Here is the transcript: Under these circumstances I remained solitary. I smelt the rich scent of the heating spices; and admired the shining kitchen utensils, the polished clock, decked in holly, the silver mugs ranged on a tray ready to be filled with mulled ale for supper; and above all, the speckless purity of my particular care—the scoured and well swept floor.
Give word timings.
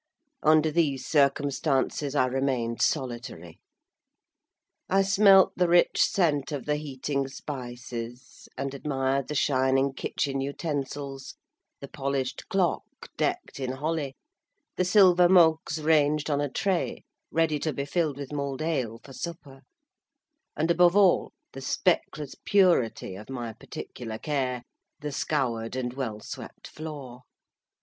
Under 0.41 0.71
these 0.71 1.05
circumstances 1.05 2.15
I 2.15 2.25
remained 2.25 2.81
solitary. 2.81 3.59
I 4.89 5.03
smelt 5.03 5.53
the 5.55 5.67
rich 5.67 6.03
scent 6.03 6.51
of 6.51 6.65
the 6.65 6.77
heating 6.77 7.27
spices; 7.27 8.49
and 8.57 8.73
admired 8.73 9.27
the 9.27 9.35
shining 9.35 9.93
kitchen 9.93 10.41
utensils, 10.41 11.35
the 11.81 11.87
polished 11.87 12.49
clock, 12.49 12.81
decked 13.15 13.59
in 13.59 13.73
holly, 13.73 14.15
the 14.75 14.85
silver 14.85 15.29
mugs 15.29 15.79
ranged 15.79 16.31
on 16.31 16.41
a 16.41 16.49
tray 16.49 17.03
ready 17.29 17.59
to 17.59 17.71
be 17.71 17.85
filled 17.85 18.17
with 18.17 18.33
mulled 18.33 18.63
ale 18.63 18.97
for 19.03 19.13
supper; 19.13 19.61
and 20.57 20.71
above 20.71 20.95
all, 20.95 21.31
the 21.53 21.61
speckless 21.61 22.33
purity 22.43 23.13
of 23.15 23.29
my 23.29 23.53
particular 23.53 24.17
care—the 24.17 25.11
scoured 25.11 25.75
and 25.75 25.93
well 25.93 26.19
swept 26.19 26.67
floor. 26.67 27.21